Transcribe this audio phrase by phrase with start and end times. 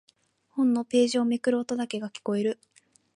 [0.49, 2.59] 本のページをめくる音だけが聞こえる。